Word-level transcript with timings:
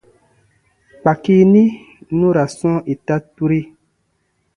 Kpaki 0.99 1.35
ni 1.53 1.63
nu 2.17 2.27
ra 2.35 2.45
sɔ̃ɔ 2.57 2.75
ita 2.93 3.15
turi. 3.35 3.61